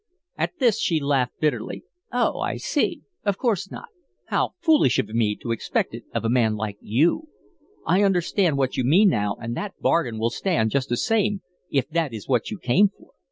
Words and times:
At 0.35 0.57
this 0.57 0.79
she 0.79 0.99
laughed 0.99 1.39
bitterly, 1.39 1.83
"Oh, 2.11 2.39
I 2.39 2.57
see. 2.57 3.03
Of 3.23 3.37
course 3.37 3.69
not. 3.69 3.89
How 4.29 4.55
foolish 4.59 4.97
of 4.97 5.09
me 5.09 5.35
to 5.35 5.51
expect 5.51 5.93
it 5.93 6.05
of 6.11 6.25
a 6.25 6.27
man 6.27 6.55
like 6.55 6.79
you. 6.81 7.27
I 7.85 8.01
understand 8.01 8.57
what 8.57 8.77
you 8.77 8.83
mean 8.83 9.09
now, 9.09 9.35
and 9.39 9.55
the 9.55 9.73
bargain 9.79 10.17
will 10.17 10.31
stand 10.31 10.71
just 10.71 10.89
the 10.89 10.97
same, 10.97 11.43
if 11.69 11.87
that 11.89 12.15
is 12.15 12.27
what 12.27 12.49
you 12.49 12.57
came 12.57 12.89
for. 12.89 13.11